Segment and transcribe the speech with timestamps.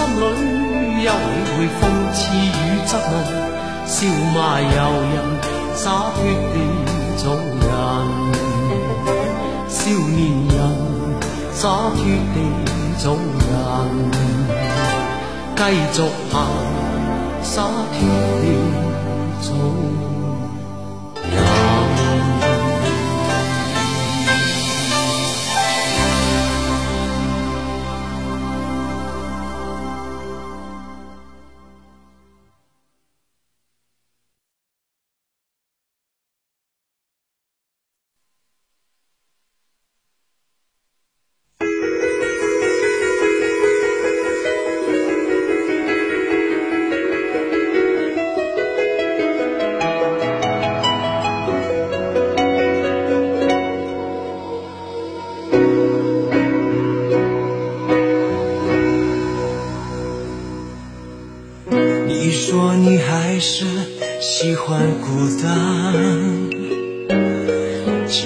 [0.00, 0.18] 心里
[1.04, 1.12] 休理
[1.56, 1.82] 会讽
[2.14, 2.48] 刺与
[2.86, 3.12] 质问，
[3.86, 3.96] 笑
[4.34, 4.66] 骂由
[5.02, 5.14] 人，
[5.74, 5.84] 洒
[6.14, 6.18] 脱
[6.52, 6.56] 地
[7.18, 7.62] 做人。
[9.68, 10.18] 少年
[10.48, 10.58] 人，
[11.52, 11.60] 洒
[11.94, 11.98] 脱
[12.32, 12.36] 地
[12.98, 13.48] 做人，
[15.54, 15.60] 继
[15.92, 15.96] 续
[16.32, 16.34] 行，
[17.42, 17.54] 洒
[17.92, 17.98] 脱
[18.40, 18.42] 地
[19.42, 19.48] 做
[20.00, 20.09] 人。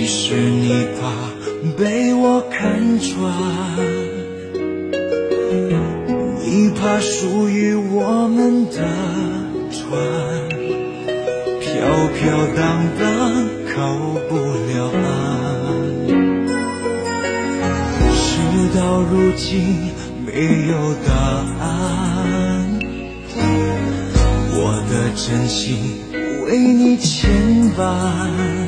[0.00, 1.10] 其实你怕
[1.76, 3.34] 被我看穿
[6.46, 8.76] 你怕属于我们的
[9.72, 9.90] 船
[11.58, 13.92] 飘飘荡荡靠
[14.28, 14.36] 不
[14.70, 15.08] 了岸。
[18.14, 18.38] 事
[18.76, 19.90] 到如今
[20.24, 21.12] 没有答
[21.60, 22.78] 案
[24.54, 25.76] 我的真心
[26.46, 27.28] 为你牵
[27.76, 28.67] 绊。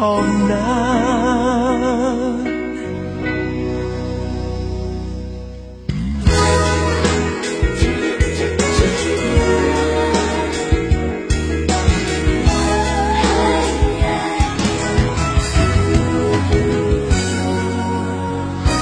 [0.00, 0.56] 好难。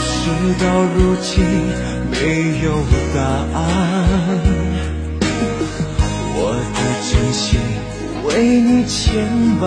[0.00, 0.14] 事
[0.60, 0.64] 到
[0.94, 1.34] 如今
[2.12, 2.66] 没有
[3.12, 3.18] 答
[3.58, 3.58] 案，
[6.36, 6.38] 我
[6.76, 6.78] 的
[7.10, 7.58] 真心。
[8.24, 8.28] 为
[8.60, 9.26] 你牵
[9.60, 9.66] 绊，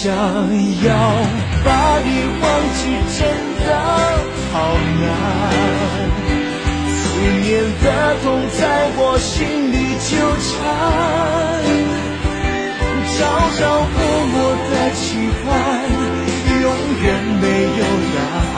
[0.00, 0.14] 想要
[1.64, 2.08] 把你
[2.40, 2.46] 忘
[2.78, 2.80] 记
[3.18, 3.20] 真
[3.66, 3.68] 的
[4.52, 4.54] 好
[5.00, 5.10] 难，
[6.94, 7.02] 思
[7.42, 7.46] 念
[7.82, 7.84] 的
[8.22, 8.24] 痛
[8.56, 8.62] 在
[8.94, 9.34] 我心
[9.72, 10.08] 里纠
[10.38, 10.46] 缠。
[13.10, 13.18] 朝
[13.58, 13.60] 朝
[13.90, 13.98] 暮
[14.30, 14.34] 暮
[14.70, 15.02] 的期
[15.42, 15.50] 盼，
[16.62, 16.64] 永
[17.02, 17.04] 远
[17.42, 17.44] 没
[17.76, 17.82] 有
[18.14, 18.16] 答
[18.54, 18.56] 案。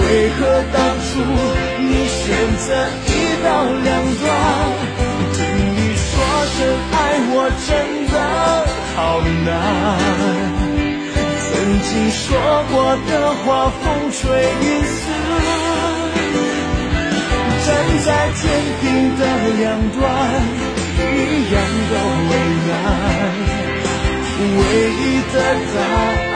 [0.00, 0.02] 为
[0.34, 0.40] 何
[0.74, 1.06] 当初
[1.78, 2.26] 你选
[2.58, 2.66] 择
[3.06, 3.08] 一
[3.44, 3.46] 刀
[3.84, 3.86] 两
[4.18, 4.26] 断？
[5.32, 5.38] 听
[5.76, 6.10] 你说
[6.56, 6.58] 声
[6.90, 6.94] 爱
[7.30, 7.38] 我
[7.68, 7.70] 真
[8.96, 9.46] 好难
[11.38, 11.52] 曾
[11.82, 12.24] 经说
[12.72, 14.24] 过的话风吹
[14.62, 15.04] 云散
[17.66, 17.68] 站
[18.06, 18.42] 在天
[18.80, 18.84] 平
[19.18, 19.22] 的
[19.58, 20.00] 两端
[21.12, 21.14] 一
[21.52, 21.54] 样
[21.90, 21.92] 的
[22.30, 22.32] 为
[22.68, 22.70] 难
[24.56, 24.60] 唯
[24.90, 25.36] 一的
[25.74, 25.78] 答
[26.30, 26.35] 案。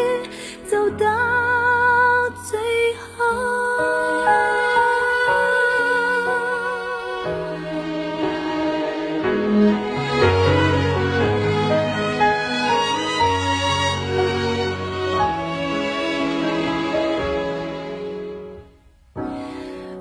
[0.71, 1.05] 走到
[2.45, 2.57] 最
[3.17, 3.25] 后。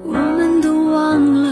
[0.05, 1.49] 我们都忘了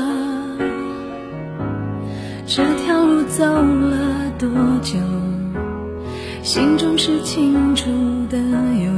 [2.47, 4.49] 这条路走了多
[4.81, 4.97] 久，
[6.44, 7.91] 心中是清楚
[8.31, 8.38] 的。
[8.81, 8.98] 有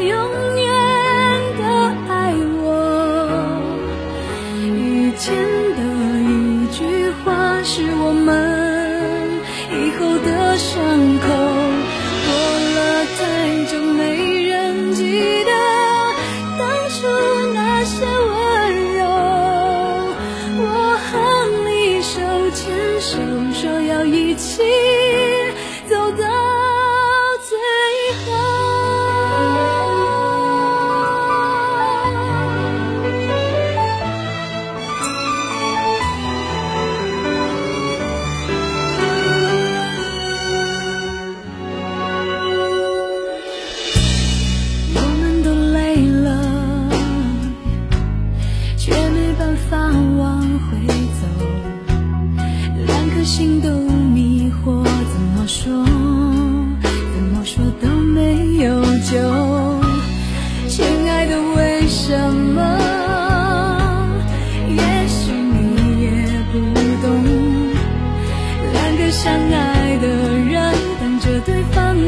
[8.11, 9.39] 我们
[9.71, 11.40] 以后的伤口。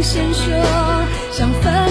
[0.04, 0.54] 先说，
[1.32, 1.83] 想分。